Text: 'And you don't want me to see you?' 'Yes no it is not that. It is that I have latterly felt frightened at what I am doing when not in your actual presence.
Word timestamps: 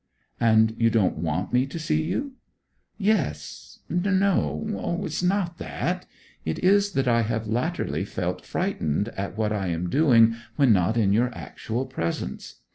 'And 0.39 0.75
you 0.79 0.89
don't 0.89 1.19
want 1.19 1.53
me 1.53 1.67
to 1.67 1.77
see 1.77 2.01
you?' 2.01 2.31
'Yes 2.97 3.81
no 3.87 4.65
it 5.03 5.05
is 5.05 5.21
not 5.21 5.59
that. 5.59 6.07
It 6.43 6.57
is 6.63 6.93
that 6.93 7.07
I 7.07 7.21
have 7.21 7.47
latterly 7.47 8.03
felt 8.03 8.43
frightened 8.43 9.09
at 9.09 9.37
what 9.37 9.51
I 9.53 9.67
am 9.67 9.91
doing 9.91 10.37
when 10.55 10.73
not 10.73 10.97
in 10.97 11.13
your 11.13 11.29
actual 11.37 11.85
presence. 11.85 12.61